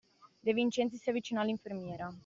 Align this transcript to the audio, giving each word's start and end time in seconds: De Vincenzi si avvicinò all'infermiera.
De 0.41 0.51
Vincenzi 0.53 0.97
si 0.97 1.11
avvicinò 1.11 1.41
all'infermiera. 1.41 2.11